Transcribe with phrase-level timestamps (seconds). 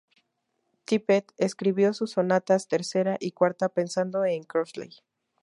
[0.87, 4.89] Tippett escribió sus sonatas tercera y cuarta pensando en Crossley.